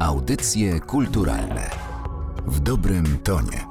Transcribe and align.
Audycje 0.00 0.80
kulturalne 0.80 1.70
w 2.46 2.60
dobrym 2.60 3.18
tonie. 3.24 3.66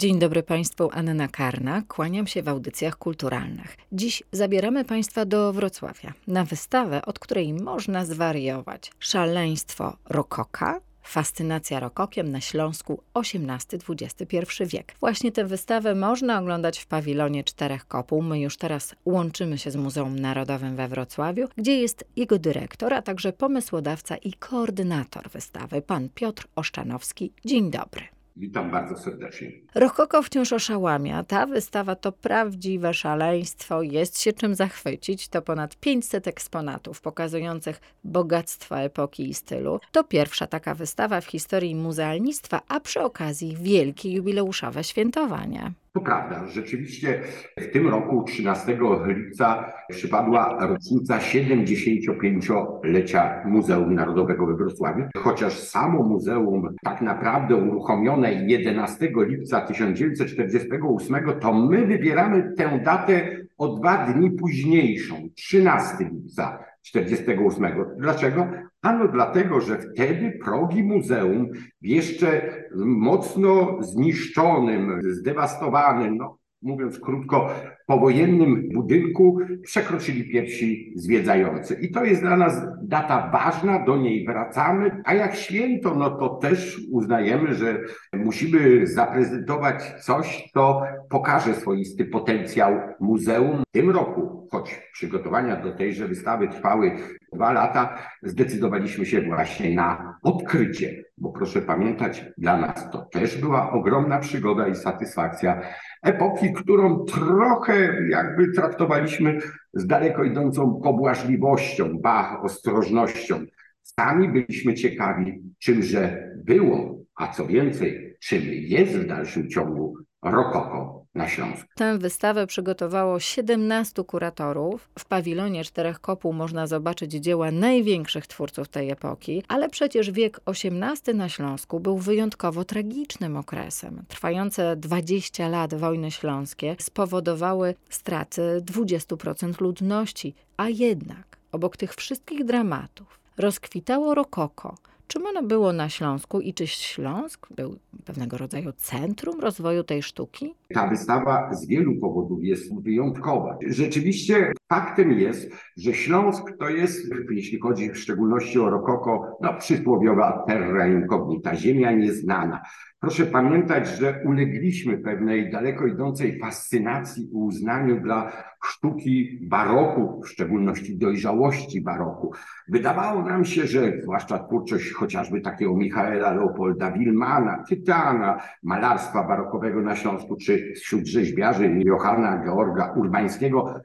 Dzień 0.00 0.18
dobry 0.18 0.42
Państwu, 0.42 0.90
Anna 0.92 1.28
Karna. 1.28 1.82
Kłaniam 1.88 2.26
się 2.26 2.42
w 2.42 2.48
audycjach 2.48 2.96
kulturalnych. 2.96 3.76
Dziś 3.92 4.22
zabieramy 4.32 4.84
Państwa 4.84 5.24
do 5.24 5.52
Wrocławia 5.52 6.12
na 6.26 6.44
wystawę, 6.44 7.02
od 7.06 7.18
której 7.18 7.54
można 7.54 8.04
zwariować. 8.04 8.92
Szaleństwo 8.98 9.96
rokoka 10.08 10.80
Fascynacja 11.04 11.80
rokokiem 11.80 12.30
na 12.30 12.40
Śląsku 12.40 13.02
XVIII-XXI 13.14 14.66
wiek. 14.66 14.94
Właśnie 15.00 15.32
tę 15.32 15.44
wystawę 15.44 15.94
można 15.94 16.38
oglądać 16.38 16.78
w 16.78 16.86
pawilonie 16.86 17.44
Czterech 17.44 17.88
Kopuł. 17.88 18.22
My 18.22 18.40
już 18.40 18.56
teraz 18.56 18.94
łączymy 19.04 19.58
się 19.58 19.70
z 19.70 19.76
Muzeum 19.76 20.18
Narodowym 20.18 20.76
we 20.76 20.88
Wrocławiu, 20.88 21.48
gdzie 21.56 21.80
jest 21.80 22.04
jego 22.16 22.38
dyrektor, 22.38 22.94
a 22.94 23.02
także 23.02 23.32
pomysłodawca 23.32 24.16
i 24.16 24.32
koordynator 24.32 25.30
wystawy, 25.30 25.82
pan 25.82 26.08
Piotr 26.14 26.46
Oszczanowski. 26.56 27.32
Dzień 27.44 27.70
dobry. 27.70 28.13
Witam 28.36 28.70
bardzo 28.70 28.96
serdecznie. 28.96 29.52
Rokoko 29.74 30.22
wciąż 30.22 30.52
oszałamia. 30.52 31.24
Ta 31.24 31.46
wystawa 31.46 31.94
to 31.94 32.12
prawdziwe 32.12 32.94
szaleństwo. 32.94 33.82
Jest 33.82 34.20
się 34.20 34.32
czym 34.32 34.54
zachwycić. 34.54 35.28
To 35.28 35.42
ponad 35.42 35.76
500 35.76 36.28
eksponatów 36.28 37.00
pokazujących 37.00 37.80
bogactwa 38.04 38.80
epoki 38.80 39.28
i 39.28 39.34
stylu. 39.34 39.80
To 39.92 40.04
pierwsza 40.04 40.46
taka 40.46 40.74
wystawa 40.74 41.20
w 41.20 41.26
historii 41.26 41.74
muzealnictwa, 41.74 42.60
a 42.68 42.80
przy 42.80 43.00
okazji 43.00 43.56
wielkie 43.56 44.12
jubileuszowe 44.12 44.84
świętowanie. 44.84 45.72
To 45.94 46.00
prawda, 46.00 46.46
rzeczywiście 46.46 47.20
w 47.58 47.72
tym 47.72 47.88
roku 47.88 48.22
13 48.22 48.78
lipca 49.06 49.72
przypadła 49.88 50.66
rocznica 50.66 51.18
75-lecia 51.18 53.42
Muzeum 53.44 53.94
Narodowego 53.94 54.46
we 54.46 54.56
Wrocławiu. 54.56 55.04
Chociaż 55.16 55.58
samo 55.58 56.02
muzeum 56.02 56.74
tak 56.84 57.02
naprawdę 57.02 57.56
uruchomione 57.56 58.32
11 58.32 59.12
lipca 59.16 59.60
1948, 59.60 61.16
to 61.40 61.52
my 61.52 61.86
wybieramy 61.86 62.52
tę 62.56 62.80
datę 62.84 63.36
o 63.58 63.68
dwa 63.68 64.06
dni 64.06 64.30
późniejszą, 64.30 65.14
13 65.34 66.10
lipca 66.12 66.64
48. 66.82 67.66
Dlaczego? 67.98 68.46
Ano 68.84 69.08
dlatego, 69.08 69.60
że 69.60 69.78
wtedy 69.78 70.38
progi 70.44 70.82
muzeum 70.82 71.48
w 71.82 71.86
jeszcze 71.86 72.54
mocno 72.76 73.82
zniszczonym, 73.82 75.00
zdewastowanym, 75.02 76.16
no, 76.16 76.38
mówiąc 76.62 77.00
krótko, 77.00 77.50
powojennym 77.86 78.68
budynku 78.74 79.38
przekroczyli 79.62 80.30
pierwsi 80.30 80.92
zwiedzający. 80.96 81.74
I 81.74 81.92
to 81.92 82.04
jest 82.04 82.20
dla 82.20 82.36
nas 82.36 82.62
data 82.82 83.30
ważna, 83.32 83.84
do 83.84 83.96
niej 83.96 84.26
wracamy, 84.26 85.02
a 85.04 85.14
jak 85.14 85.34
święto, 85.34 85.94
no 85.94 86.10
to 86.10 86.28
też 86.28 86.80
uznajemy, 86.92 87.54
że 87.54 87.80
musimy 88.12 88.86
zaprezentować 88.86 90.04
coś, 90.04 90.50
co 90.54 90.82
pokaże 91.10 91.54
swoisty 91.54 92.04
potencjał 92.04 92.72
muzeum. 93.00 93.62
W 93.68 93.72
tym 93.72 93.90
roku, 93.90 94.48
choć 94.50 94.80
przygotowania 94.92 95.56
do 95.56 95.72
tejże 95.72 96.08
wystawy 96.08 96.48
trwały 96.48 96.92
dwa 97.34 97.52
lata, 97.52 97.98
zdecydowaliśmy 98.22 99.06
się 99.06 99.22
właśnie 99.22 99.74
na 99.74 100.18
odkrycie, 100.22 101.04
bo 101.18 101.32
proszę 101.32 101.62
pamiętać, 101.62 102.24
dla 102.38 102.56
nas 102.56 102.90
to 102.90 102.98
też 102.98 103.40
była 103.40 103.72
ogromna 103.72 104.18
przygoda 104.18 104.68
i 104.68 104.74
satysfakcja 104.74 105.60
epoki, 106.02 106.52
którą 106.52 107.04
trochę 107.04 108.08
jakby 108.08 108.52
traktowaliśmy 108.52 109.38
z 109.72 109.86
daleko 109.86 110.24
idącą 110.24 110.80
pobłażliwością, 110.84 111.98
ba, 111.98 112.40
ostrożnością. 112.42 113.40
Sami 113.82 114.28
byliśmy 114.28 114.74
ciekawi, 114.74 115.42
czymże 115.58 116.30
było, 116.36 116.98
a 117.16 117.28
co 117.28 117.46
więcej, 117.46 118.16
czym 118.20 118.42
jest 118.44 118.92
w 118.92 119.06
dalszym 119.06 119.50
ciągu 119.50 119.96
rokoko 120.22 121.03
na 121.14 121.28
Śląsku. 121.28 121.68
Tę 121.74 121.98
wystawę 121.98 122.46
przygotowało 122.46 123.20
17 123.20 124.04
kuratorów. 124.04 124.88
W 124.98 125.04
pawilonie 125.04 125.64
Czterech 125.64 126.00
Kopuł 126.00 126.32
można 126.32 126.66
zobaczyć 126.66 127.12
dzieła 127.12 127.50
największych 127.50 128.26
twórców 128.26 128.68
tej 128.68 128.90
epoki, 128.90 129.42
ale 129.48 129.68
przecież 129.68 130.10
wiek 130.10 130.40
XVIII 130.46 131.16
na 131.16 131.28
Śląsku 131.28 131.80
był 131.80 131.98
wyjątkowo 131.98 132.64
tragicznym 132.64 133.36
okresem. 133.36 134.04
Trwające 134.08 134.76
20 134.76 135.48
lat 135.48 135.74
wojny 135.74 136.10
śląskie 136.10 136.76
spowodowały 136.78 137.74
straty 137.90 138.42
20% 138.60 139.60
ludności, 139.60 140.34
a 140.56 140.68
jednak 140.68 141.36
obok 141.52 141.76
tych 141.76 141.94
wszystkich 141.94 142.44
dramatów 142.44 143.20
rozkwitało 143.36 144.14
rokoko, 144.14 144.74
Czym 145.08 145.26
ono 145.26 145.42
było 145.42 145.72
na 145.72 145.88
Śląsku 145.88 146.40
i 146.40 146.54
czy 146.54 146.66
Śląsk 146.66 147.46
był 147.50 147.76
pewnego 148.04 148.38
rodzaju 148.38 148.72
centrum 148.72 149.40
rozwoju 149.40 149.84
tej 149.84 150.02
sztuki? 150.02 150.54
Ta 150.74 150.88
wystawa 150.88 151.54
z 151.54 151.66
wielu 151.66 151.94
powodów 152.00 152.44
jest 152.44 152.82
wyjątkowa. 152.82 153.58
Rzeczywiście 153.66 154.52
faktem 154.68 155.12
jest, 155.12 155.50
że 155.76 155.94
Śląsk 155.94 156.56
to 156.58 156.68
jest, 156.68 157.10
jeśli 157.30 157.60
chodzi 157.60 157.90
w 157.90 157.98
szczególności 157.98 158.58
o 158.58 158.70
rokoko, 158.70 159.38
no 159.42 159.54
przysłowiowa 159.54 160.44
terra 160.48 160.86
incognita, 160.86 161.54
ziemia 161.54 161.92
nieznana. 161.92 162.60
Proszę 163.04 163.26
pamiętać, 163.26 163.88
że 163.88 164.20
ulegliśmy 164.24 164.98
pewnej 164.98 165.50
daleko 165.50 165.86
idącej 165.86 166.38
fascynacji 166.38 167.24
i 167.24 167.36
uznaniu 167.36 168.00
dla 168.00 168.32
sztuki 168.64 169.38
baroku, 169.42 170.22
w 170.22 170.28
szczególności 170.28 170.98
dojrzałości 170.98 171.80
baroku. 171.80 172.32
Wydawało 172.68 173.22
nam 173.22 173.44
się, 173.44 173.66
że 173.66 173.92
zwłaszcza 174.02 174.38
twórczość 174.38 174.92
chociażby 174.92 175.40
takiego 175.40 175.76
Michaela 175.76 176.32
Leopolda 176.32 176.90
Wilmana, 176.90 177.64
Tytana, 177.68 178.40
malarstwa 178.62 179.24
barokowego 179.24 179.80
na 179.80 179.96
Śląsku, 179.96 180.36
czy 180.36 180.72
wśród 180.76 181.06
rzeźbiarzy 181.06 181.80
Johanna 181.84 182.44
Georga 182.44 182.92
Urbańskiego 182.92 183.80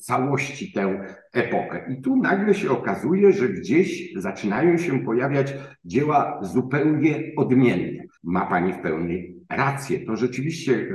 całości 0.00 0.72
tę 0.72 1.00
epokę. 1.32 1.84
I 1.92 2.02
tu 2.02 2.16
nagle 2.16 2.54
się 2.54 2.70
okazuje, 2.70 3.32
że 3.32 3.48
gdzieś 3.48 4.12
zaczynają 4.16 4.78
się 4.78 5.04
pojawiać 5.04 5.54
dzieła 5.84 6.40
zupełnie 6.42 7.32
odmienne. 7.36 8.04
Ma 8.22 8.46
Pani 8.46 8.72
w 8.72 8.78
pełni 8.78 9.34
rację. 9.50 9.98
To 10.06 10.16
rzeczywiście 10.16 10.88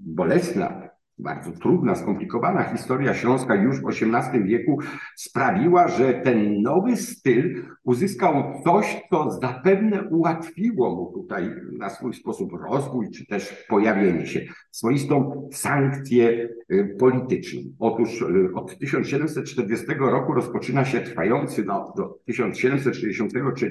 bolesna 0.00 0.89
bardzo 1.22 1.52
trudna, 1.52 1.94
skomplikowana 1.94 2.62
historia 2.62 3.14
Śląska 3.14 3.54
już 3.54 3.80
w 3.80 3.88
XVIII 3.88 4.44
wieku 4.44 4.78
sprawiła, 5.16 5.88
że 5.88 6.14
ten 6.14 6.62
nowy 6.62 6.96
styl 6.96 7.64
uzyskał 7.84 8.60
coś, 8.64 9.02
co 9.10 9.30
zapewne 9.30 10.08
ułatwiło 10.08 10.96
mu 10.96 11.12
tutaj 11.12 11.50
na 11.78 11.90
swój 11.90 12.14
sposób 12.14 12.52
rozwój, 12.52 13.10
czy 13.10 13.26
też 13.26 13.64
pojawienie 13.68 14.26
się, 14.26 14.40
swoistą 14.70 15.48
sankcję 15.52 16.48
y, 16.72 16.96
polityczną. 16.98 17.60
Otóż 17.78 18.22
y, 18.22 18.54
od 18.54 18.78
1740 18.78 19.86
roku 19.98 20.34
rozpoczyna 20.34 20.84
się 20.84 21.00
trwający 21.00 21.64
no, 21.64 21.92
do 21.96 22.18
1763 22.24 23.70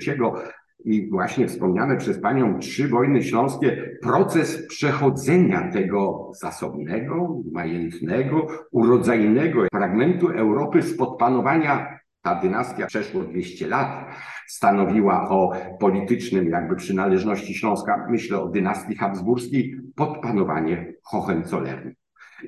i 0.85 1.09
właśnie 1.09 1.47
wspomniane 1.47 1.97
przez 1.97 2.21
Panią 2.21 2.59
trzy 2.59 2.87
wojny 2.87 3.23
śląskie, 3.23 3.97
proces 4.01 4.67
przechodzenia 4.67 5.71
tego 5.71 6.31
zasobnego, 6.41 7.41
majętnego, 7.51 8.47
urodzajnego 8.71 9.67
fragmentu 9.73 10.27
Europy 10.27 10.81
spod 10.81 11.17
panowania 11.19 11.99
ta 12.21 12.35
dynastia 12.35 12.87
przeszło 12.87 13.23
200 13.23 13.67
lat, 13.67 14.15
stanowiła 14.47 15.29
o 15.29 15.51
politycznym 15.79 16.49
jakby 16.49 16.75
przynależności 16.75 17.53
Śląska, 17.53 18.07
myślę 18.09 18.41
o 18.41 18.49
dynastii 18.49 18.95
habsburskiej, 18.95 19.75
pod 19.95 20.21
panowanie 20.21 20.93
Hohenzollernów. 21.03 21.93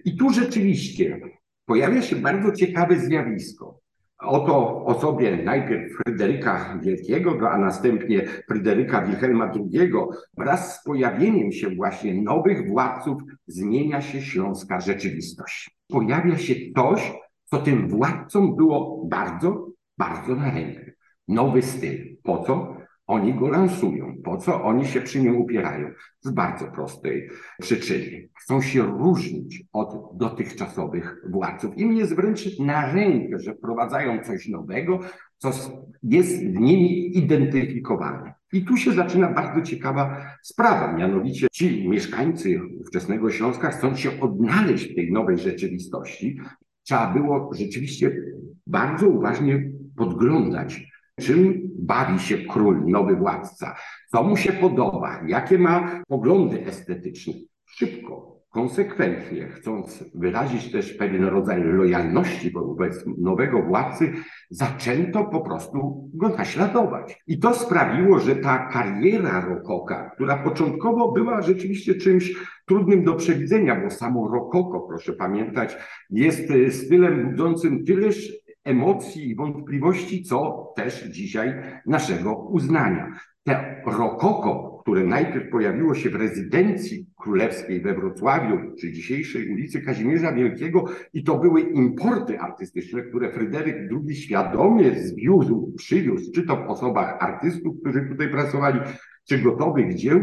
I 0.06 0.18
tu 0.18 0.30
rzeczywiście 0.30 1.20
pojawia 1.66 2.02
się 2.02 2.16
bardzo 2.16 2.52
ciekawe 2.52 3.00
zjawisko. 3.00 3.81
Oto 4.22 4.86
osobie 4.86 5.44
najpierw 5.44 5.94
Fryderyka 5.98 6.80
Wielkiego, 6.82 7.52
a 7.52 7.58
następnie 7.58 8.28
Fryderyka 8.48 9.02
Wilhelma 9.02 9.52
II, 9.56 9.92
wraz 10.38 10.76
z 10.76 10.84
pojawieniem 10.84 11.52
się 11.52 11.70
właśnie 11.70 12.22
nowych 12.22 12.68
władców 12.68 13.22
zmienia 13.48 14.02
się 14.02 14.22
śląska 14.22 14.80
rzeczywistość. 14.80 15.78
Pojawia 15.88 16.38
się 16.38 16.56
coś, 16.76 17.14
co 17.46 17.58
tym 17.58 17.88
władcom 17.88 18.56
było 18.56 19.06
bardzo, 19.06 19.68
bardzo 19.98 20.36
na 20.36 20.52
rękę. 20.52 20.92
Nowy 21.28 21.62
styl. 21.62 22.18
Po 22.24 22.44
co? 22.44 22.81
Oni 23.12 23.34
go 23.34 23.48
lansują. 23.48 24.16
Po 24.24 24.38
co 24.38 24.64
oni 24.64 24.86
się 24.86 25.02
przy 25.02 25.22
nim 25.22 25.38
upierają? 25.38 25.92
Z 26.20 26.32
bardzo 26.32 26.68
prostej 26.68 27.30
przyczyny. 27.62 28.30
Chcą 28.42 28.62
się 28.62 28.82
różnić 28.82 29.64
od 29.74 30.18
dotychczasowych 30.18 31.22
władców. 31.30 31.78
Im 31.78 31.94
jest 31.94 32.16
wręcz 32.16 32.60
na 32.60 32.94
rękę, 32.94 33.40
że 33.40 33.56
wprowadzają 33.56 34.24
coś 34.24 34.48
nowego, 34.48 35.00
co 35.38 35.52
jest 36.04 36.38
z 36.38 36.42
nimi 36.44 37.18
identyfikowane. 37.18 38.34
I 38.54 38.66
tu 38.66 38.78
się 38.78 38.92
zaczyna 38.92 39.34
bardzo 39.34 39.62
ciekawa 39.62 40.26
sprawa, 40.42 40.94
mianowicie 40.94 41.48
ci 41.52 41.90
mieszkańcy 41.90 42.62
ówczesnego 42.82 43.30
Śląska 43.30 43.70
chcą 43.70 43.96
się 43.96 44.20
odnaleźć 44.20 44.92
w 44.92 44.96
tej 44.96 45.12
nowej 45.12 45.38
rzeczywistości. 45.38 46.40
Trzeba 46.84 47.14
było 47.14 47.50
rzeczywiście 47.54 48.16
bardzo 48.68 49.08
uważnie 49.08 49.72
podglądać 49.98 50.91
czym 51.20 51.62
bawi 51.80 52.20
się 52.20 52.38
król, 52.38 52.86
nowy 52.88 53.16
władca, 53.16 53.76
co 54.12 54.24
mu 54.24 54.38
się 54.38 54.54
podoba, 54.54 55.22
jakie 55.28 55.58
ma 55.58 56.04
poglądy 56.08 56.66
estetyczne. 56.66 57.34
Szybko, 57.66 58.42
konsekwentnie, 58.52 59.48
chcąc 59.48 60.04
wyrazić 60.16 60.72
też 60.72 60.94
pewien 60.94 61.24
rodzaj 61.24 61.64
lojalności 61.64 62.52
wobec 62.52 63.06
nowego 63.18 63.62
władcy, 63.62 64.14
zaczęto 64.50 65.24
po 65.24 65.42
prostu 65.42 66.10
go 66.14 66.30
naśladować. 66.30 67.24
I 67.28 67.40
to 67.40 67.54
sprawiło, 67.54 68.20
że 68.20 68.36
ta 68.36 68.58
kariera 68.58 69.46
Rokoka, 69.46 70.10
która 70.10 70.38
początkowo 70.38 71.12
była 71.12 71.42
rzeczywiście 71.42 71.96
czymś 71.96 72.36
trudnym 72.68 73.04
do 73.04 73.14
przewidzenia, 73.14 73.82
bo 73.84 73.90
samo 73.90 74.28
Rokoko, 74.28 74.80
proszę 74.80 75.14
pamiętać, 75.14 75.78
jest 76.10 76.48
stylem 76.70 77.30
budzącym 77.30 77.86
tyleż 77.86 78.34
emocji 78.64 79.30
i 79.30 79.36
wątpliwości, 79.36 80.24
co 80.24 80.68
też 80.76 81.04
dzisiaj 81.04 81.54
naszego 81.86 82.36
uznania. 82.36 83.12
Te 83.44 83.82
rokoko, 83.86 84.78
które 84.82 85.04
najpierw 85.04 85.52
pojawiło 85.52 85.96
się 85.96 86.10
w 86.10 86.16
rezydencji 86.16 87.06
królewskiej 87.22 87.82
we 87.82 87.94
Wrocławiu, 87.94 88.76
czy 88.80 88.92
dzisiejszej 88.92 89.54
ulicy 89.54 89.82
Kazimierza 89.82 90.32
Wielkiego, 90.32 90.86
i 91.14 91.24
to 91.24 91.38
były 91.38 91.62
importy 91.62 92.40
artystyczne, 92.40 93.02
które 93.02 93.32
Fryderyk 93.32 93.76
II 93.76 94.16
świadomie 94.16 95.00
zwiózł, 95.00 95.74
przywiózł, 95.78 96.32
czy 96.32 96.44
to 96.44 96.56
w 96.56 96.70
osobach 96.70 97.18
artystów, 97.20 97.76
którzy 97.82 98.08
tutaj 98.10 98.30
pracowali, 98.30 98.80
czy 99.30 99.38
gotowych 99.38 99.96
dzieł, 99.96 100.22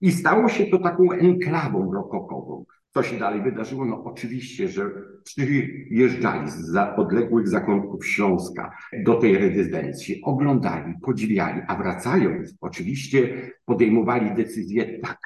i 0.00 0.12
stało 0.12 0.48
się 0.48 0.66
to 0.66 0.78
taką 0.78 1.12
enklawą 1.12 1.92
rokokową. 1.92 2.64
Co 2.96 3.02
się 3.02 3.18
dalej 3.18 3.42
wydarzyło? 3.42 3.84
No 3.84 4.04
oczywiście, 4.04 4.68
że 4.68 4.90
przyjeżdżali 5.24 6.50
z 6.50 6.76
odległych 6.96 7.48
zakątków 7.48 8.06
Śląska 8.06 8.76
do 9.04 9.14
tej 9.14 9.38
rezydencji, 9.38 10.20
oglądali, 10.24 10.94
podziwiali, 11.02 11.60
a 11.68 11.76
wracając 11.76 12.54
oczywiście 12.60 13.50
podejmowali 13.64 14.34
decyzję 14.34 14.98
tak, 14.98 15.18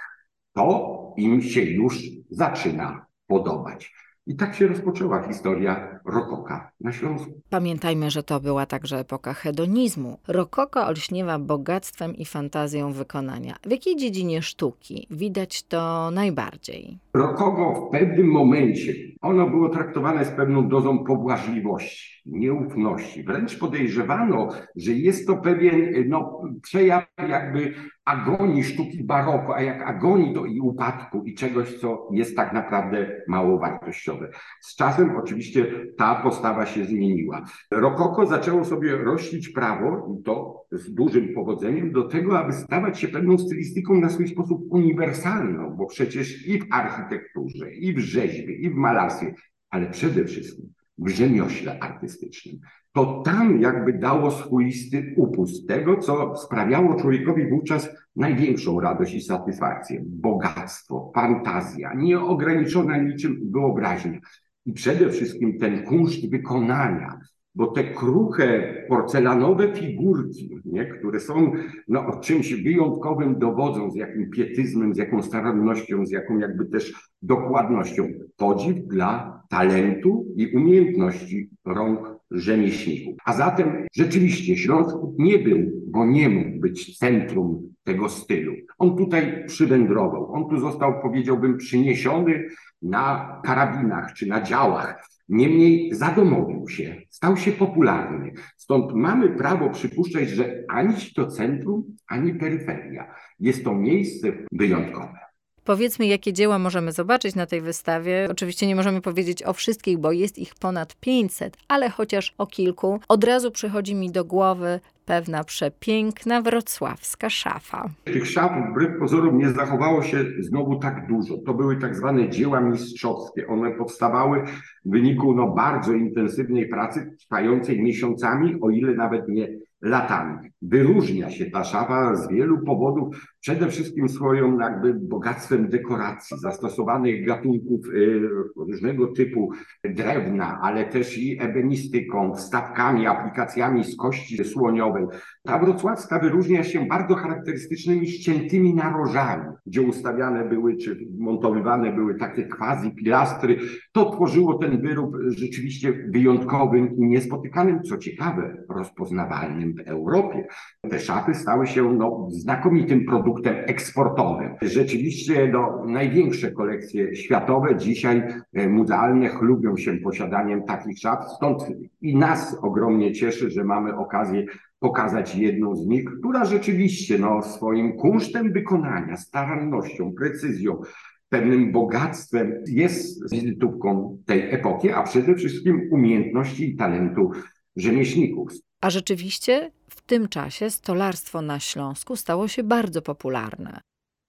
to 0.52 1.14
im 1.16 1.42
się 1.42 1.62
już 1.62 1.98
zaczyna 2.30 3.06
podobać. 3.26 3.94
I 4.26 4.36
tak 4.36 4.54
się 4.54 4.66
rozpoczęła 4.66 5.22
historia 5.22 5.99
rokoka 6.10 6.70
na 6.80 6.92
Śląsku. 6.92 7.30
Pamiętajmy, 7.50 8.10
że 8.10 8.22
to 8.22 8.40
była 8.40 8.66
także 8.66 8.98
epoka 8.98 9.34
hedonizmu. 9.34 10.18
Rokoko 10.28 10.86
olśniewa 10.86 11.38
bogactwem 11.38 12.16
i 12.16 12.24
fantazją 12.24 12.92
wykonania. 12.92 13.56
W 13.66 13.70
jakiej 13.70 13.96
dziedzinie 13.96 14.42
sztuki 14.42 15.06
widać 15.10 15.62
to 15.62 16.10
najbardziej? 16.10 16.98
Rokoko 17.14 17.86
w 17.86 17.90
pewnym 17.92 18.26
momencie, 18.26 18.94
ono 19.20 19.50
było 19.50 19.68
traktowane 19.68 20.24
z 20.24 20.30
pewną 20.30 20.68
dozą 20.68 21.04
pobłażliwości, 21.04 22.22
nieufności. 22.26 23.22
Wręcz 23.22 23.58
podejrzewano, 23.58 24.48
że 24.76 24.92
jest 24.92 25.26
to 25.26 25.36
pewien 25.36 26.08
no, 26.08 26.42
przejaw 26.62 27.04
jakby 27.28 27.74
agonii 28.04 28.64
sztuki 28.64 29.04
baroko, 29.04 29.56
a 29.56 29.62
jak 29.62 29.82
agonii 29.82 30.34
to 30.34 30.46
i 30.46 30.60
upadku 30.60 31.22
i 31.24 31.34
czegoś, 31.34 31.74
co 31.74 32.08
jest 32.12 32.36
tak 32.36 32.52
naprawdę 32.52 33.22
mało 33.28 33.58
wartościowe. 33.58 34.30
Z 34.60 34.76
czasem 34.76 35.16
oczywiście 35.16 35.66
ta 36.00 36.14
postawa 36.14 36.66
się 36.66 36.84
zmieniła. 36.84 37.44
Rokoko 37.70 38.26
zaczęło 38.26 38.64
sobie 38.64 38.96
rościć 38.96 39.48
prawo, 39.48 40.16
i 40.18 40.22
to 40.22 40.64
z 40.72 40.94
dużym 40.94 41.34
powodzeniem, 41.34 41.92
do 41.92 42.02
tego, 42.02 42.38
aby 42.38 42.52
stawać 42.52 43.00
się 43.00 43.08
pewną 43.08 43.38
stylistyką 43.38 43.94
na 43.94 44.08
swój 44.08 44.28
sposób 44.28 44.62
uniwersalną, 44.70 45.76
bo 45.76 45.86
przecież 45.86 46.46
i 46.46 46.58
w 46.58 46.66
architekturze, 46.70 47.72
i 47.72 47.94
w 47.94 47.98
rzeźbie, 47.98 48.54
i 48.54 48.70
w 48.70 48.74
malarstwie, 48.74 49.34
ale 49.70 49.90
przede 49.90 50.24
wszystkim 50.24 50.72
w 50.98 51.08
rzemiośle 51.08 51.78
artystycznym. 51.80 52.56
To 52.92 53.22
tam 53.24 53.60
jakby 53.60 53.92
dało 53.92 54.30
swoisty 54.30 55.14
upust 55.16 55.68
tego, 55.68 55.96
co 55.96 56.36
sprawiało 56.36 56.94
człowiekowi 56.94 57.48
wówczas 57.48 57.88
największą 58.16 58.80
radość 58.80 59.14
i 59.14 59.20
satysfakcję. 59.20 60.02
Bogactwo, 60.06 61.12
fantazja, 61.14 61.94
nieograniczona 61.94 62.96
niczym 62.96 63.50
wyobraźnia. 63.52 64.18
I 64.66 64.72
przede 64.72 65.10
wszystkim 65.10 65.58
ten 65.58 65.84
kunszt 65.84 66.30
wykonania, 66.30 67.20
bo 67.54 67.66
te 67.66 67.84
kruche, 67.84 68.74
porcelanowe 68.88 69.74
figurki, 69.74 70.60
nie, 70.64 70.86
które 70.86 71.20
są 71.20 71.52
no, 71.88 72.20
czymś 72.20 72.54
wyjątkowym, 72.54 73.38
dowodzą 73.38 73.90
z 73.90 73.96
jakim 73.96 74.30
pietyzmem, 74.30 74.94
z 74.94 74.98
jaką 74.98 75.22
starannością, 75.22 76.06
z 76.06 76.10
jaką 76.10 76.38
jakby 76.38 76.66
też 76.66 77.10
dokładnością. 77.22 78.08
Podziw 78.36 78.76
dla 78.86 79.42
talentu 79.50 80.26
i 80.36 80.56
umiejętności 80.56 81.50
rąk 81.64 82.20
rzemieślników. 82.30 83.14
A 83.24 83.32
zatem 83.32 83.86
rzeczywiście 83.94 84.56
Śląsk 84.56 84.96
nie 85.18 85.38
był, 85.38 85.58
bo 85.86 86.06
nie 86.06 86.28
mógł 86.28 86.60
być 86.60 86.98
centrum 86.98 87.70
tego 87.84 88.08
stylu. 88.08 88.52
On 88.78 88.96
tutaj 88.96 89.44
przywędrował, 89.46 90.32
on 90.32 90.48
tu 90.48 90.60
został, 90.60 91.02
powiedziałbym, 91.02 91.56
przyniesiony 91.56 92.48
na 92.82 93.40
karabinach 93.44 94.12
czy 94.12 94.26
na 94.26 94.42
działach. 94.42 95.06
Niemniej 95.28 95.94
zadomowił 95.94 96.68
się, 96.68 96.96
stał 97.10 97.36
się 97.36 97.52
popularny. 97.52 98.32
Stąd 98.56 98.92
mamy 98.94 99.28
prawo 99.28 99.70
przypuszczać, 99.70 100.28
że 100.28 100.64
ani 100.68 100.94
to 101.16 101.26
centrum, 101.26 101.96
ani 102.08 102.34
peryferia. 102.34 103.14
Jest 103.40 103.64
to 103.64 103.74
miejsce 103.74 104.28
wyjątkowe. 104.52 105.29
Powiedzmy, 105.64 106.06
jakie 106.06 106.32
dzieła 106.32 106.58
możemy 106.58 106.92
zobaczyć 106.92 107.34
na 107.34 107.46
tej 107.46 107.60
wystawie. 107.60 108.28
Oczywiście 108.30 108.66
nie 108.66 108.76
możemy 108.76 109.00
powiedzieć 109.00 109.42
o 109.42 109.52
wszystkich, 109.52 109.98
bo 109.98 110.12
jest 110.12 110.38
ich 110.38 110.54
ponad 110.54 110.96
500, 111.00 111.56
ale 111.68 111.90
chociaż 111.90 112.34
o 112.38 112.46
kilku. 112.46 113.00
Od 113.08 113.24
razu 113.24 113.50
przychodzi 113.50 113.94
mi 113.94 114.10
do 114.10 114.24
głowy 114.24 114.80
pewna 115.04 115.44
przepiękna 115.44 116.42
wrocławska 116.42 117.30
szafa. 117.30 117.88
Tych 118.04 118.26
szaf 118.26 118.52
wbrew 118.70 118.98
pozorom 118.98 119.38
nie 119.38 119.50
zachowało 119.50 120.02
się 120.02 120.24
znowu 120.40 120.78
tak 120.78 121.06
dużo. 121.08 121.38
To 121.46 121.54
były 121.54 121.76
tak 121.76 121.96
zwane 121.96 122.28
dzieła 122.28 122.60
mistrzowskie. 122.60 123.46
One 123.46 123.70
powstawały 123.70 124.44
w 124.84 124.90
wyniku 124.90 125.34
no, 125.34 125.48
bardzo 125.48 125.92
intensywnej 125.92 126.68
pracy, 126.68 127.16
trwającej 127.20 127.82
miesiącami, 127.82 128.60
o 128.60 128.70
ile 128.70 128.94
nawet 128.94 129.28
nie 129.28 129.48
latami. 129.80 130.50
Wyróżnia 130.62 131.30
się 131.30 131.50
ta 131.50 131.64
szafa 131.64 132.14
z 132.14 132.28
wielu 132.28 132.64
powodów, 132.64 133.29
przede 133.40 133.68
wszystkim 133.68 134.08
swoją 134.08 134.58
jakby 134.58 134.94
bogactwem 134.94 135.68
dekoracji, 135.68 136.38
zastosowanych 136.38 137.26
gatunków 137.26 137.86
y, 137.86 138.20
różnego 138.56 139.06
typu 139.06 139.52
drewna, 139.84 140.58
ale 140.62 140.84
też 140.84 141.18
i 141.18 141.42
ebenistyką, 141.42 142.34
wstawkami, 142.34 143.06
aplikacjami 143.06 143.84
z 143.84 143.96
kości 143.96 144.44
słoniowej. 144.44 145.06
Ta 145.42 145.58
wrocławska 145.58 146.18
wyróżnia 146.18 146.64
się 146.64 146.86
bardzo 146.86 147.14
charakterystycznymi 147.14 148.08
ściętymi 148.08 148.74
narożami, 148.74 149.44
gdzie 149.66 149.82
ustawiane 149.82 150.48
były 150.48 150.76
czy 150.76 150.98
montowywane 151.18 151.92
były 151.92 152.14
takie 152.14 152.44
quasi 152.44 152.90
pilastry. 152.90 153.58
To 153.92 154.10
tworzyło 154.10 154.58
ten 154.58 154.82
wyrób 154.82 155.16
rzeczywiście 155.26 155.92
wyjątkowym 156.08 156.96
i 156.96 157.06
niespotykanym, 157.06 157.82
co 157.82 157.98
ciekawe, 157.98 158.56
rozpoznawalnym 158.68 159.74
w 159.74 159.88
Europie. 159.88 160.46
Te 160.90 160.98
szafy 160.98 161.34
stały 161.34 161.66
się 161.66 161.92
no, 161.92 162.28
znakomitym 162.30 163.04
produktem 163.04 163.29
eksportowym. 163.46 164.54
Rzeczywiście 164.62 165.48
no, 165.52 165.84
największe 165.86 166.52
kolekcje 166.52 167.16
światowe 167.16 167.76
dzisiaj 167.76 168.22
e, 168.52 168.68
muzealne 168.68 169.28
chlubią 169.28 169.76
się 169.76 169.96
posiadaniem 169.96 170.62
takich 170.62 170.98
szaf, 170.98 171.24
stąd 171.36 171.62
i 172.00 172.16
nas 172.16 172.58
ogromnie 172.62 173.12
cieszy, 173.12 173.50
że 173.50 173.64
mamy 173.64 173.96
okazję 173.96 174.44
pokazać 174.78 175.34
jedną 175.34 175.76
z 175.76 175.86
nich, 175.86 176.04
która 176.18 176.44
rzeczywiście 176.44 177.18
no, 177.18 177.42
swoim 177.42 177.96
kunsztem 177.96 178.52
wykonania, 178.52 179.16
starannością, 179.16 180.12
precyzją, 180.12 180.82
pewnym 181.28 181.72
bogactwem 181.72 182.52
jest 182.66 183.32
wizytówką 183.32 184.18
tej 184.26 184.54
epoki, 184.54 184.90
a 184.90 185.02
przede 185.02 185.34
wszystkim 185.34 185.88
umiejętności 185.90 186.70
i 186.70 186.76
talentu 186.76 187.30
rzemieślników. 187.76 188.52
A 188.80 188.90
rzeczywiście 188.90 189.70
tym 190.10 190.28
czasie 190.28 190.70
stolarstwo 190.70 191.42
na 191.42 191.60
Śląsku 191.60 192.16
stało 192.16 192.48
się 192.48 192.62
bardzo 192.62 193.02
popularne. 193.02 193.80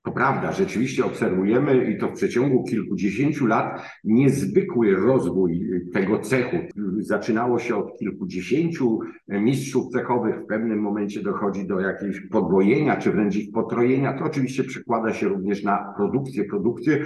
To 0.06 0.12
prawda, 0.12 0.52
rzeczywiście 0.52 1.06
obserwujemy 1.06 1.92
i 1.92 1.98
to 1.98 2.08
w 2.08 2.14
przeciągu 2.14 2.64
kilkudziesięciu 2.64 3.46
lat 3.46 3.82
niezwykły 4.04 4.96
rozwój 4.96 5.70
tego 5.94 6.20
cechu. 6.20 6.58
Zaczynało 7.00 7.60
się 7.60 7.76
od 7.76 7.98
kilkudziesięciu 8.00 9.00
mistrzów 9.28 9.90
cechowych, 9.92 10.36
w 10.44 10.46
pewnym 10.46 10.80
momencie 10.80 11.22
dochodzi 11.22 11.68
do 11.68 11.80
jakiegoś 11.80 12.20
podwojenia 12.32 12.98
czy 12.98 13.12
wręcz 13.12 13.36
ich 13.36 13.52
potrojenia. 13.52 14.18
To 14.18 14.26
oczywiście 14.26 14.64
przekłada 14.64 15.14
się 15.14 15.28
również 15.28 15.64
na 15.64 15.94
produkcję, 15.98 16.46
produkcję, 16.46 17.06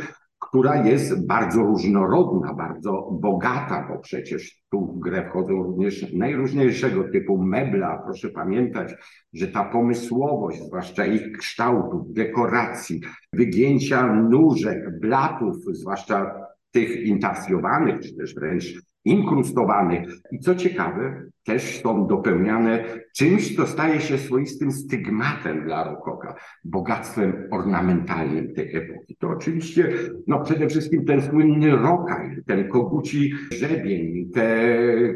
która 0.55 0.85
jest 0.85 1.27
bardzo 1.27 1.61
różnorodna, 1.63 2.53
bardzo 2.53 3.09
bogata, 3.11 3.87
bo 3.89 3.99
przecież 3.99 4.61
tu 4.71 4.85
w 4.85 4.99
grę 4.99 5.29
wchodzą 5.29 5.63
również 5.63 6.13
najróżniejszego 6.13 7.03
typu 7.03 7.37
mebla. 7.37 8.01
Proszę 8.05 8.29
pamiętać, 8.29 8.95
że 9.33 9.47
ta 9.47 9.63
pomysłowość, 9.63 10.63
zwłaszcza 10.63 11.05
ich 11.05 11.37
kształtów, 11.37 12.13
dekoracji, 12.13 13.01
wygięcia 13.33 14.13
nóżek, 14.13 14.99
blatów, 14.99 15.55
zwłaszcza 15.71 16.35
tych 16.71 17.05
intarsjowanych, 17.05 18.01
czy 18.01 18.15
też 18.15 18.35
wręcz 18.35 18.81
inkrustowanych. 19.05 20.09
I 20.31 20.39
co 20.39 20.55
ciekawe, 20.55 21.25
też 21.45 21.81
są 21.81 22.07
dopełniane 22.07 22.83
czymś, 23.15 23.55
co 23.55 23.67
staje 23.67 23.99
się 23.99 24.17
swoistym 24.17 24.71
stygmatem 24.71 25.63
dla 25.63 25.83
rokoka, 25.83 26.35
bogactwem 26.63 27.47
ornamentalnym 27.51 28.53
tej 28.53 28.75
epoki. 28.75 29.15
To 29.19 29.27
oczywiście, 29.27 29.89
no 30.27 30.39
przede 30.39 30.67
wszystkim 30.67 31.05
ten 31.05 31.21
słynny 31.21 31.71
rokaj, 31.71 32.37
ten 32.47 32.67
koguci 32.67 33.33
żebień, 33.51 34.31
te 34.33 34.67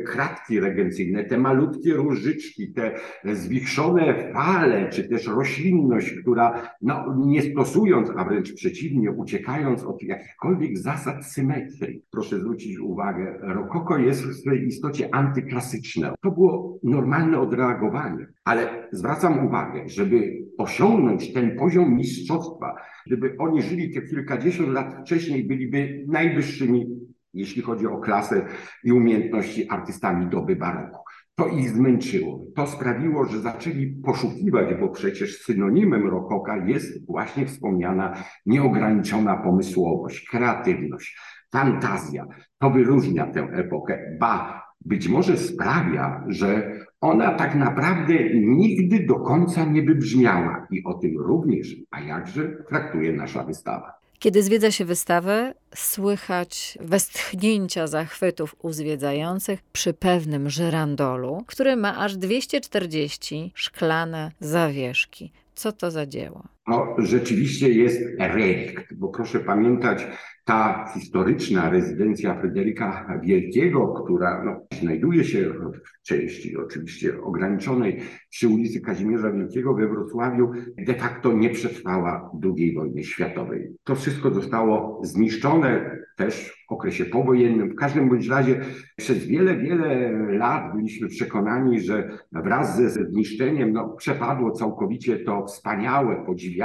kratki 0.05 0.59
regencyjne, 0.59 1.23
te 1.23 1.37
malutkie 1.37 1.93
różyczki, 1.93 2.73
te 2.73 2.95
zwichrzone 3.33 4.31
fale, 4.33 4.89
czy 4.89 5.03
też 5.03 5.27
roślinność, 5.27 6.13
która 6.21 6.61
no, 6.81 7.15
nie 7.25 7.41
stosując, 7.41 8.09
a 8.17 8.25
wręcz 8.25 8.53
przeciwnie, 8.53 9.11
uciekając 9.11 9.83
od 9.83 10.03
jakichkolwiek 10.03 10.77
zasad 10.77 11.25
symetrii. 11.25 12.01
Proszę 12.11 12.39
zwrócić 12.39 12.79
uwagę, 12.79 13.39
rokoko 13.79 13.97
jest 13.97 14.23
w 14.23 14.33
swojej 14.33 14.67
istocie 14.67 15.15
antyklasyczne. 15.15 16.13
To 16.21 16.31
było 16.31 16.79
normalne 16.83 17.39
odreagowanie, 17.39 18.27
ale 18.45 18.87
zwracam 18.91 19.47
uwagę, 19.47 19.89
żeby 19.89 20.43
osiągnąć 20.57 21.33
ten 21.33 21.55
poziom 21.55 21.95
mistrzostwa, 21.95 22.75
gdyby 23.07 23.35
oni 23.39 23.61
żyli 23.61 23.93
te 23.93 24.01
kilkadziesiąt 24.01 24.69
lat 24.69 24.95
wcześniej, 25.01 25.43
byliby 25.43 26.05
najwyższymi, 26.07 26.87
jeśli 27.33 27.61
chodzi 27.61 27.87
o 27.87 27.97
klasę 27.97 28.45
i 28.83 28.91
umiejętności 28.91 29.69
artystami 29.69 30.27
doby 30.29 30.55
baroku. 30.55 30.99
To 31.35 31.47
ich 31.47 31.69
zmęczyło. 31.69 32.45
To 32.55 32.67
sprawiło, 32.67 33.25
że 33.25 33.39
zaczęli 33.39 33.87
poszukiwać, 34.05 34.67
bo 34.79 34.89
przecież 34.89 35.41
synonimem 35.41 36.07
rokoka 36.07 36.57
jest 36.57 37.05
właśnie 37.05 37.45
wspomniana 37.45 38.23
nieograniczona 38.45 39.37
pomysłowość, 39.37 40.29
kreatywność, 40.29 41.17
fantazja. 41.51 42.25
To 42.59 42.69
wyróżnia 42.69 43.27
tę 43.27 43.41
epokę. 43.41 44.17
Ba, 44.19 44.63
być 44.85 45.07
może 45.07 45.37
sprawia, 45.37 46.23
że 46.27 46.71
ona 47.01 47.35
tak 47.35 47.55
naprawdę 47.55 48.13
nigdy 48.33 49.05
do 49.05 49.15
końca 49.15 49.65
nie 49.65 49.83
wybrzmiała 49.83 50.67
i 50.71 50.83
o 50.83 50.93
tym 50.93 51.17
również, 51.17 51.75
a 51.91 52.01
jakże 52.01 52.49
traktuje 52.69 53.13
nasza 53.13 53.43
wystawa. 53.43 53.99
Kiedy 54.19 54.43
zwiedza 54.43 54.71
się 54.71 54.85
wystawę, 54.85 55.53
słychać 55.75 56.77
westchnięcia 56.81 57.87
zachwytów 57.87 58.55
u 58.61 58.71
zwiedzających 58.71 59.59
przy 59.71 59.93
pewnym 59.93 60.49
żyrandolu, 60.49 61.43
który 61.47 61.75
ma 61.75 61.97
aż 61.97 62.17
240 62.17 63.51
szklane 63.55 64.31
zawieszki. 64.39 65.31
Co 65.55 65.71
to 65.71 65.91
za 65.91 66.05
dzieło? 66.05 66.43
No, 66.69 66.95
rzeczywiście 66.97 67.69
jest 67.69 68.01
relikt, 68.19 68.93
bo 68.93 69.07
proszę 69.07 69.39
pamiętać, 69.39 70.07
ta 70.45 70.85
historyczna 70.93 71.69
rezydencja 71.69 72.39
Fryderyka 72.39 73.19
Wielkiego, 73.23 73.87
która 73.87 74.43
no, 74.43 74.77
znajduje 74.81 75.23
się 75.23 75.49
w 75.49 76.07
części 76.07 76.57
oczywiście 76.57 77.21
ograniczonej 77.21 77.99
przy 78.29 78.47
ulicy 78.47 78.81
Kazimierza 78.81 79.31
Wielkiego 79.31 79.73
we 79.73 79.87
Wrocławiu, 79.87 80.51
de 80.77 80.93
facto 80.93 81.33
nie 81.33 81.49
przetrwała 81.49 82.31
II 82.43 82.75
wojny 82.75 83.03
światowej. 83.03 83.71
To 83.83 83.95
wszystko 83.95 84.31
zostało 84.31 85.01
zniszczone 85.03 85.99
też 86.15 86.65
w 86.69 86.71
okresie 86.71 87.05
powojennym. 87.05 87.69
W 87.69 87.75
każdym 87.75 88.09
bądź 88.09 88.27
razie 88.27 88.61
przez 88.95 89.25
wiele, 89.25 89.57
wiele 89.57 90.11
lat 90.37 90.75
byliśmy 90.75 91.07
przekonani, 91.07 91.81
że 91.81 92.17
wraz 92.31 92.77
ze 92.77 92.89
zniszczeniem 92.89 93.73
no, 93.73 93.89
przepadło 93.89 94.51
całkowicie 94.51 95.19
to 95.19 95.45
wspaniałe, 95.45 96.25
podziwiane, 96.25 96.58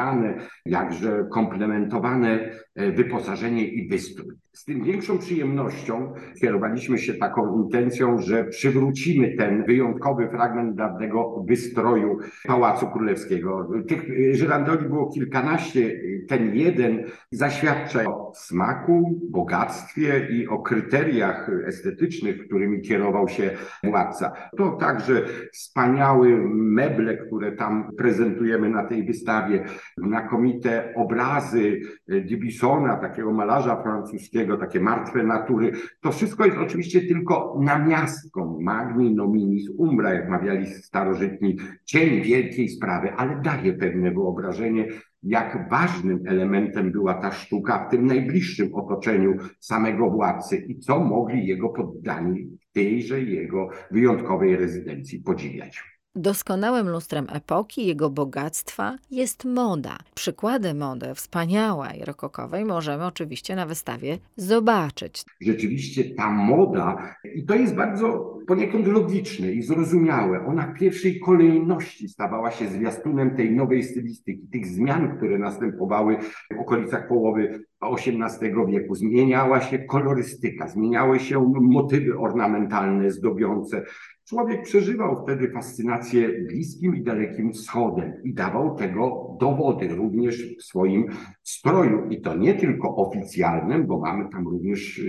jakże 0.67 1.27
komplementowane 1.31 2.51
e, 2.75 2.93
wyposażenie 2.93 3.69
i 3.69 3.89
wystrój. 3.89 4.35
Z 4.55 4.65
tym 4.65 4.85
większą 4.85 5.19
przyjemnością 5.19 6.13
kierowaliśmy 6.41 6.99
się 6.99 7.15
taką 7.15 7.63
intencją, 7.63 8.19
że 8.19 8.45
przywrócimy 8.45 9.37
ten 9.37 9.65
wyjątkowy 9.65 10.29
fragment 10.29 10.75
dawnego 10.75 11.45
wystroju 11.49 12.19
Pałacu 12.47 12.87
Królewskiego. 12.87 13.71
Tych 13.89 14.03
żyrandoli 14.37 14.89
było 14.89 15.11
kilkanaście. 15.11 16.01
Ten 16.29 16.57
jeden 16.57 17.05
zaświadcza 17.31 18.05
o 18.05 18.33
smaku, 18.35 19.21
bogactwie 19.31 20.29
i 20.31 20.49
o 20.49 20.59
kryteriach 20.59 21.51
estetycznych, 21.67 22.47
którymi 22.47 22.81
kierował 22.81 23.29
się 23.29 23.51
władca. 23.85 24.33
To 24.57 24.71
także 24.71 25.23
wspaniałe 25.53 26.29
meble, 26.55 27.17
które 27.17 27.53
tam 27.53 27.91
prezentujemy 27.99 28.69
na 28.69 28.85
tej 28.85 29.07
wystawie, 29.07 29.65
znakomite 29.97 30.95
obrazy 30.95 31.81
Dubissona, 32.09 32.97
takiego 32.97 33.33
malarza 33.33 33.83
francuskiego, 33.83 34.57
takie 34.57 34.81
martwe 34.81 35.23
natury. 35.23 35.73
To 36.01 36.13
wszystko 36.13 36.47
jest 36.47 36.59
oczywiście 36.59 37.01
tylko 37.01 37.59
namiastką 37.61 38.61
magni 38.61 39.15
nominis 39.15 39.71
umbra, 39.79 40.15
jak 40.15 40.29
mawiali 40.29 40.67
starożytni, 40.67 41.57
cień 41.85 42.23
wielkiej 42.23 42.69
sprawy, 42.69 43.13
ale 43.13 43.41
daje 43.43 43.73
pewne 43.73 44.11
wyobrażenie, 44.11 44.89
jak 45.23 45.69
ważnym 45.71 46.21
elementem 46.27 46.93
była 46.93 47.15
ta 47.15 47.33
sztuka 47.33 47.87
w 47.87 47.91
tym 47.91 48.07
najbliższym 48.07 48.75
otoczeniu 48.75 49.37
samego 49.61 50.11
władcy 50.11 50.57
i 50.57 50.79
co 50.79 51.01
mogli 51.01 51.47
jego 51.47 51.69
poddani 51.69 52.59
w 52.61 52.73
tejże 52.73 53.21
jego 53.21 53.69
wyjątkowej 53.91 54.57
rezydencji 54.57 55.21
podziwiać. 55.21 55.94
Doskonałym 56.17 56.89
lustrem 56.89 57.27
epoki, 57.33 57.87
jego 57.87 58.11
bogactwa 58.11 58.97
jest 59.11 59.45
moda. 59.45 59.99
Przykłady 60.15 60.75
mody 60.75 61.15
wspaniałej, 61.15 62.05
rokokowej 62.05 62.65
możemy 62.65 63.07
oczywiście 63.07 63.57
na 63.57 63.67
wystawie 63.67 64.19
zobaczyć. 64.37 65.25
Rzeczywiście 65.41 66.15
ta 66.15 66.31
moda, 66.31 67.17
i 67.35 67.45
to 67.47 67.55
jest 67.55 67.75
bardzo 67.75 68.35
poniekąd 68.47 68.87
logiczne 68.87 69.53
i 69.53 69.63
zrozumiałe, 69.63 70.47
ona 70.47 70.67
w 70.67 70.79
pierwszej 70.79 71.21
kolejności 71.21 72.09
stawała 72.09 72.51
się 72.51 72.69
zwiastunem 72.69 73.37
tej 73.37 73.51
nowej 73.51 73.83
stylistyki, 73.83 74.49
tych 74.49 74.67
zmian, 74.67 75.17
które 75.17 75.39
następowały 75.39 76.17
w 76.57 76.61
okolicach 76.61 77.09
połowy 77.09 77.65
XVIII 77.93 78.53
wieku. 78.69 78.95
Zmieniała 78.95 79.61
się 79.61 79.79
kolorystyka, 79.79 80.69
zmieniały 80.69 81.21
się 81.21 81.53
motywy 81.61 82.19
ornamentalne, 82.19 83.11
zdobiące. 83.11 83.85
Człowiek 84.29 84.63
przeżywał 84.63 85.23
wtedy 85.23 85.51
fascynację 85.51 86.29
bliskim 86.29 86.97
i 86.97 87.03
dalekim 87.03 87.53
wschodem 87.53 88.13
i 88.25 88.35
dawał 88.35 88.77
tego 88.77 89.37
dowody 89.41 89.89
również 89.89 90.57
w 90.57 90.63
swoim 90.63 91.07
stroju. 91.43 92.09
I 92.09 92.21
to 92.21 92.37
nie 92.37 92.55
tylko 92.55 92.97
oficjalnym, 92.97 93.87
bo 93.87 93.99
mamy 93.99 94.29
tam 94.33 94.49
również 94.49 95.01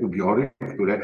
ubiory, 0.00 0.50
które 0.74 1.00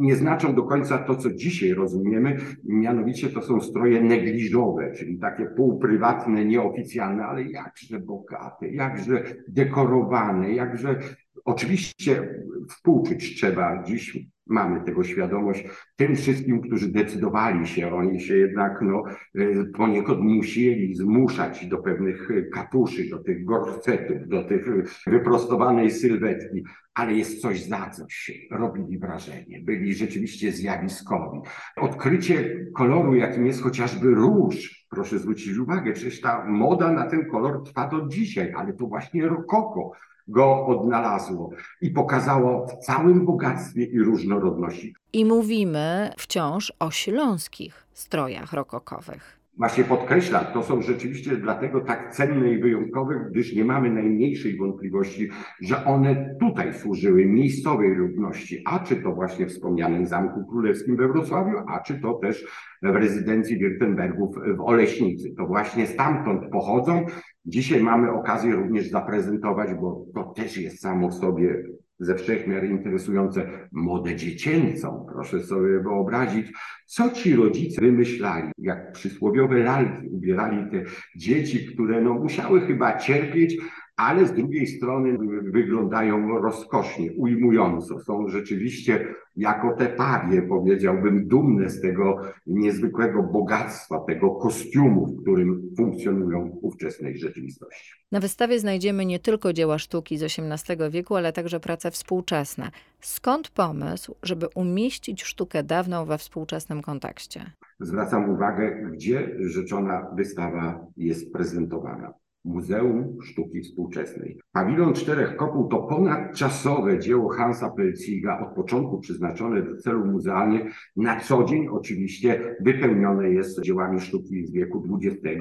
nie 0.00 0.16
znaczą 0.16 0.54
do 0.54 0.62
końca 0.62 0.98
to, 0.98 1.16
co 1.16 1.30
dzisiaj 1.32 1.74
rozumiemy, 1.74 2.36
mianowicie 2.64 3.28
to 3.28 3.42
są 3.42 3.60
stroje 3.60 4.00
negliżowe, 4.00 4.92
czyli 4.92 5.18
takie 5.18 5.46
półprywatne, 5.46 6.44
nieoficjalne, 6.44 7.24
ale 7.24 7.42
jakże 7.42 8.00
bogate, 8.00 8.68
jakże 8.68 9.24
dekorowane, 9.48 10.52
jakże 10.52 10.98
Oczywiście 11.44 12.28
współczuć 12.68 13.36
trzeba 13.36 13.82
dziś 13.82 14.18
mamy 14.48 14.84
tego 14.84 15.04
świadomość, 15.04 15.64
tym 15.96 16.16
wszystkim, 16.16 16.60
którzy 16.60 16.92
decydowali 16.92 17.66
się, 17.66 17.94
oni 17.94 18.20
się 18.20 18.36
jednak 18.36 18.82
no, 18.82 19.04
y, 19.38 19.72
poniekąd 19.76 20.20
musieli 20.20 20.94
zmuszać 20.94 21.66
do 21.66 21.78
pewnych 21.78 22.28
katuszy, 22.52 23.10
do 23.10 23.18
tych 23.18 23.44
gorsetów, 23.44 24.28
do 24.28 24.44
tych 24.44 24.66
wyprostowanej 25.06 25.90
sylwetki, 25.90 26.64
ale 26.94 27.14
jest 27.14 27.40
coś 27.40 27.64
za 27.64 27.90
coś, 27.90 28.32
robili 28.50 28.98
wrażenie, 28.98 29.60
byli 29.60 29.94
rzeczywiście 29.94 30.52
zjawiskowi. 30.52 31.38
Odkrycie 31.76 32.66
koloru, 32.74 33.14
jakim 33.14 33.46
jest 33.46 33.62
chociażby 33.62 34.14
róż, 34.14 34.86
proszę 34.98 35.18
zwrócić 35.18 35.58
uwagę, 35.58 35.92
przecież 35.92 36.20
ta 36.20 36.44
moda 36.44 36.92
na 36.92 37.06
ten 37.10 37.30
kolor 37.30 37.64
trwa 37.64 37.88
do 37.88 38.08
dzisiaj, 38.08 38.52
ale 38.56 38.72
to 38.72 38.86
właśnie 38.86 39.28
rokoko 39.28 39.92
go 40.28 40.66
odnalazło 40.66 41.50
i 41.80 41.90
pokazało 41.90 42.66
w 42.66 42.76
całym 42.76 43.26
bogactwie 43.26 43.84
i 43.84 43.98
różnorodności. 43.98 44.94
I 45.12 45.24
mówimy 45.24 46.12
wciąż 46.18 46.72
o 46.78 46.90
śląskich 46.90 47.86
strojach 47.92 48.52
rokokowych. 48.52 49.37
Właśnie 49.58 49.84
podkreślam, 49.84 50.44
to 50.54 50.62
są 50.62 50.82
rzeczywiście 50.82 51.36
dlatego 51.36 51.80
tak 51.80 52.12
cenne 52.12 52.52
i 52.52 52.58
wyjątkowe, 52.58 53.26
gdyż 53.30 53.54
nie 53.54 53.64
mamy 53.64 53.90
najmniejszej 53.90 54.56
wątpliwości, 54.56 55.28
że 55.62 55.84
one 55.84 56.36
tutaj 56.40 56.74
służyły 56.74 57.26
miejscowej 57.26 57.94
ludności, 57.94 58.62
a 58.66 58.78
czy 58.78 58.96
to 58.96 59.12
właśnie 59.12 59.46
wspomnianym 59.46 60.06
Zamku 60.06 60.46
Królewskim 60.46 60.96
we 60.96 61.08
Wrocławiu, 61.08 61.58
a 61.68 61.80
czy 61.80 62.00
to 62.00 62.14
też 62.14 62.46
w 62.82 62.96
rezydencji 62.96 63.58
Wirtenbergów 63.58 64.36
w 64.56 64.60
Oleśnicy. 64.60 65.34
To 65.36 65.46
właśnie 65.46 65.86
stamtąd 65.86 66.50
pochodzą. 66.52 67.06
Dzisiaj 67.44 67.82
mamy 67.82 68.12
okazję 68.12 68.52
również 68.54 68.90
zaprezentować, 68.90 69.74
bo 69.74 70.04
to 70.14 70.24
też 70.24 70.58
jest 70.58 70.80
samo 70.80 71.08
w 71.08 71.14
sobie 71.14 71.62
ze 71.98 72.14
wszechmiar 72.14 72.64
interesujące 72.64 73.68
modę 73.72 74.16
dziecięcą. 74.16 75.06
Proszę 75.12 75.40
sobie 75.40 75.80
wyobrazić, 75.80 76.46
co 76.86 77.10
ci 77.10 77.36
rodzice 77.36 77.80
wymyślali, 77.80 78.50
jak 78.58 78.92
przysłowiowe 78.92 79.58
lalki 79.58 80.08
ubierali 80.08 80.70
te 80.70 80.82
dzieci, 81.16 81.66
które 81.66 82.00
no 82.00 82.14
musiały 82.14 82.60
chyba 82.60 82.98
cierpieć, 82.98 83.56
ale 83.98 84.26
z 84.26 84.32
drugiej 84.32 84.66
strony 84.66 85.18
wyglądają 85.42 86.38
rozkosznie, 86.38 87.12
ujmująco. 87.12 88.00
Są 88.00 88.28
rzeczywiście 88.28 89.06
jako 89.36 89.76
te 89.76 89.86
pawie, 89.86 90.42
powiedziałbym, 90.42 91.28
dumne 91.28 91.70
z 91.70 91.80
tego 91.80 92.20
niezwykłego 92.46 93.22
bogactwa, 93.22 94.00
tego 94.00 94.30
kostiumu, 94.30 95.06
w 95.06 95.22
którym 95.22 95.62
funkcjonują 95.76 96.50
w 96.50 96.64
ówczesnej 96.64 97.18
rzeczywistości. 97.18 97.92
Na 98.12 98.20
wystawie 98.20 98.58
znajdziemy 98.58 99.06
nie 99.06 99.18
tylko 99.18 99.52
dzieła 99.52 99.78
sztuki 99.78 100.18
z 100.18 100.22
XVIII 100.22 100.90
wieku, 100.90 101.16
ale 101.16 101.32
także 101.32 101.60
prace 101.60 101.90
współczesne. 101.90 102.70
Skąd 103.00 103.48
pomysł, 103.50 104.14
żeby 104.22 104.46
umieścić 104.54 105.22
sztukę 105.22 105.62
dawną 105.62 106.04
we 106.04 106.18
współczesnym 106.18 106.82
kontekście? 106.82 107.52
Zwracam 107.80 108.30
uwagę, 108.30 108.90
gdzie 108.92 109.36
rzeczona 109.40 110.06
wystawa 110.16 110.86
jest 110.96 111.32
prezentowana. 111.32 112.12
Muzeum 112.44 113.16
Sztuki 113.22 113.60
Współczesnej. 113.60 114.40
Pawilon 114.52 114.94
Czterech 114.94 115.36
Kopuł 115.36 115.68
to 115.68 115.78
ponadczasowe 115.78 116.98
dzieło 116.98 117.28
Hansa 117.28 117.70
Pelziga, 117.70 118.40
od 118.40 118.54
początku 118.54 119.00
przeznaczone 119.00 119.62
do 119.62 119.76
celów 119.76 120.06
muzealnych, 120.06 120.74
na 120.96 121.20
co 121.20 121.44
dzień 121.44 121.68
oczywiście 121.68 122.56
wypełnione 122.60 123.30
jest 123.30 123.62
dziełami 123.62 124.00
sztuki 124.00 124.46
z 124.46 124.52
wieku 124.52 124.84
XX, 125.02 125.40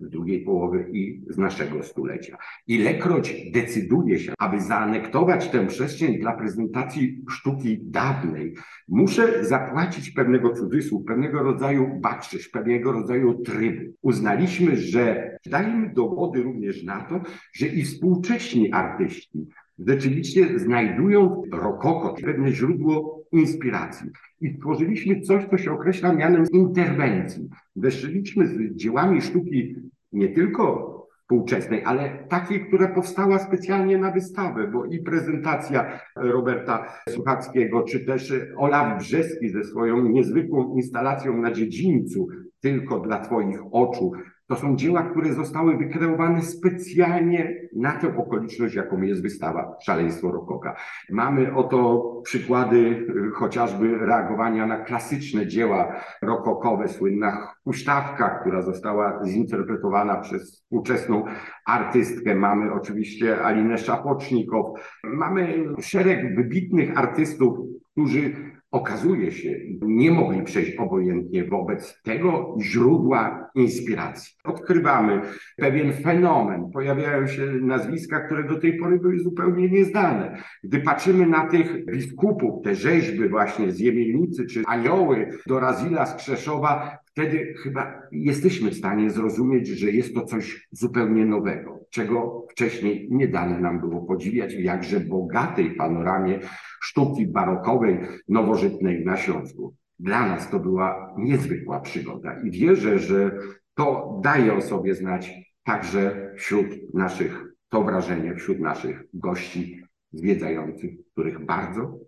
z 0.00 0.10
drugiej 0.10 0.40
połowy 0.44 0.86
i 0.92 1.24
z 1.28 1.38
naszego 1.38 1.82
stulecia. 1.82 2.36
Ilekroć 2.66 3.50
decyduje 3.52 4.18
się, 4.18 4.32
aby 4.38 4.60
zaanektować 4.60 5.48
tę 5.48 5.66
przestrzeń 5.66 6.18
dla 6.18 6.36
prezentacji 6.36 7.24
sztuki 7.30 7.78
dawnej, 7.82 8.54
muszę 8.88 9.44
zapłacić 9.44 10.10
pewnego 10.10 10.50
cudzysłów, 10.50 11.04
pewnego 11.04 11.42
rodzaju 11.42 12.00
baczysz, 12.00 12.48
pewnego 12.48 12.92
rodzaju 12.92 13.34
trybu. 13.34 13.92
Uznaliśmy, 14.02 14.76
że 14.76 15.30
dajmy 15.46 15.92
dowody 15.94 16.37
również 16.42 16.84
na 16.84 17.00
to, 17.00 17.20
że 17.52 17.66
i 17.66 17.82
współcześni 17.82 18.72
artyści 18.72 19.46
rzeczywiście 19.86 20.58
znajdują 20.58 21.42
rokoko, 21.52 22.14
pewne 22.22 22.52
źródło 22.52 23.24
inspiracji. 23.32 24.10
I 24.40 24.54
stworzyliśmy 24.54 25.20
coś, 25.20 25.44
co 25.50 25.58
się 25.58 25.72
określa 25.72 26.12
mianem 26.12 26.44
interwencji. 26.52 27.48
Weszliśmy 27.76 28.46
z 28.46 28.76
dziełami 28.76 29.20
sztuki 29.20 29.76
nie 30.12 30.28
tylko 30.28 30.94
współczesnej, 31.28 31.84
ale 31.84 32.24
takiej, 32.28 32.66
która 32.66 32.88
powstała 32.88 33.38
specjalnie 33.38 33.98
na 33.98 34.10
wystawę, 34.10 34.70
bo 34.72 34.84
i 34.84 34.98
prezentacja 34.98 36.00
Roberta 36.16 36.92
Suchackiego, 37.08 37.82
czy 37.82 38.00
też 38.00 38.34
Olaf 38.56 38.98
Brzeski 38.98 39.48
ze 39.48 39.64
swoją 39.64 40.08
niezwykłą 40.08 40.76
instalacją 40.76 41.36
na 41.42 41.52
dziedzińcu, 41.52 42.28
tylko 42.60 43.00
dla 43.00 43.20
Twoich 43.20 43.60
oczu, 43.70 44.12
to 44.48 44.56
są 44.56 44.76
dzieła, 44.76 45.02
które 45.02 45.32
zostały 45.32 45.76
wykreowane 45.76 46.42
specjalnie 46.42 47.68
na 47.76 47.92
tę 47.92 48.16
okoliczność, 48.16 48.74
jaką 48.74 49.02
jest 49.02 49.22
wystawa 49.22 49.76
Szaleństwo 49.82 50.32
Rokoka. 50.32 50.76
Mamy 51.10 51.54
oto 51.54 52.04
przykłady 52.24 52.76
y, 52.76 53.30
chociażby 53.34 53.98
reagowania 53.98 54.66
na 54.66 54.84
klasyczne 54.84 55.46
dzieła 55.46 56.00
rokokowe, 56.22 56.88
słynna 56.88 57.54
huśtawka, 57.64 58.38
która 58.40 58.62
została 58.62 59.24
zinterpretowana 59.24 60.16
przez 60.16 60.52
współczesną 60.52 61.24
artystkę. 61.66 62.34
Mamy 62.34 62.72
oczywiście 62.72 63.44
Alinę 63.44 63.78
Szapocznikow. 63.78 64.66
Mamy 65.04 65.64
szereg 65.80 66.36
wybitnych 66.36 66.98
artystów, 66.98 67.58
którzy 67.92 68.34
okazuje 68.70 69.32
się, 69.32 69.60
nie 69.82 70.10
mogli 70.10 70.42
przejść 70.42 70.76
obojętnie 70.76 71.44
wobec 71.44 72.02
tego 72.02 72.56
źródła 72.60 73.50
inspiracji. 73.54 74.34
Odkrywamy 74.44 75.20
pewien 75.56 75.92
fenomen, 75.92 76.70
pojawiają 76.70 77.26
się 77.26 77.42
nazwiska, 77.46 78.20
które 78.20 78.44
do 78.44 78.60
tej 78.60 78.78
pory 78.78 78.98
były 78.98 79.18
zupełnie 79.18 79.68
nieznane. 79.68 80.42
Gdy 80.64 80.80
patrzymy 80.80 81.26
na 81.26 81.46
tych 81.46 81.86
biskupów, 81.86 82.64
te 82.64 82.74
rzeźby 82.74 83.28
właśnie 83.28 83.72
z 83.72 83.80
Jemielnicy, 83.80 84.46
czy 84.46 84.62
anioły 84.66 85.28
do 85.46 85.60
Razila 85.60 86.06
z 86.06 86.14
Krzeszowa, 86.16 86.98
wtedy 87.18 87.54
chyba 87.62 88.02
jesteśmy 88.12 88.70
w 88.70 88.76
stanie 88.76 89.10
zrozumieć, 89.10 89.68
że 89.68 89.90
jest 89.90 90.14
to 90.14 90.24
coś 90.24 90.68
zupełnie 90.70 91.26
nowego, 91.26 91.80
czego 91.90 92.46
wcześniej 92.50 93.08
nie 93.10 93.28
dane 93.28 93.60
nam 93.60 93.80
było 93.80 94.02
podziwiać 94.02 94.56
w 94.56 94.60
jakże 94.60 95.00
bogatej 95.00 95.70
panoramie 95.70 96.40
sztuki 96.80 97.26
barokowej, 97.26 97.98
nowożytnej 98.28 99.04
na 99.04 99.16
Śląsku. 99.16 99.74
Dla 99.98 100.28
nas 100.28 100.50
to 100.50 100.60
była 100.60 101.14
niezwykła 101.18 101.80
przygoda 101.80 102.40
i 102.42 102.50
wierzę, 102.50 102.98
że 102.98 103.38
to 103.74 104.20
daje 104.24 104.54
o 104.54 104.60
sobie 104.60 104.94
znać 104.94 105.32
także 105.64 106.32
wśród 106.36 106.94
naszych, 106.94 107.44
to 107.68 107.82
wrażenie 107.82 108.34
wśród 108.34 108.60
naszych 108.60 109.04
gości 109.14 109.82
zwiedzających, 110.12 110.90
których 111.12 111.44
bardzo, 111.44 111.98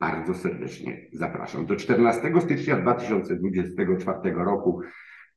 bardzo 0.00 0.34
serdecznie 0.34 1.08
zapraszam. 1.12 1.66
Do 1.66 1.76
14 1.76 2.32
stycznia 2.40 2.76
2024 2.76 4.34
roku 4.34 4.80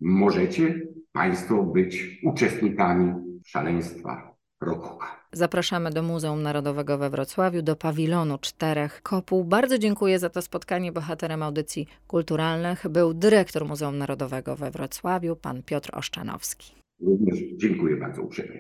możecie 0.02 0.82
Państwo 1.12 1.64
być 1.64 2.20
uczestnikami 2.24 3.14
szaleństwa 3.46 4.36
Rokoka. 4.62 5.24
Zapraszamy 5.32 5.92
do 5.92 6.04
Muzeum 6.04 6.42
Narodowego 6.44 6.98
we 6.98 7.10
Wrocławiu, 7.10 7.62
do 7.62 7.76
pawilonu 7.76 8.38
czterech 8.38 9.02
kopuł. 9.02 9.44
Bardzo 9.44 9.78
dziękuję 9.78 10.20
za 10.20 10.30
to 10.30 10.42
spotkanie. 10.42 10.92
Bohaterem 10.92 11.44
audycji 11.44 11.88
kulturalnych 12.08 12.88
był 12.90 13.14
dyrektor 13.14 13.66
Muzeum 13.66 13.98
Narodowego 13.98 14.56
we 14.56 14.72
Wrocławiu, 14.72 15.36
pan 15.36 15.64
Piotr 15.64 15.90
Oszczanowski. 15.94 16.74
Również 17.02 17.40
dziękuję 17.58 17.98
bardzo 17.98 18.22
uprzejmie. 18.22 18.60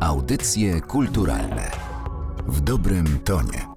Audycje 0.00 0.80
kulturalne 0.80 1.70
w 2.48 2.60
dobrym 2.60 3.04
tonie. 3.24 3.71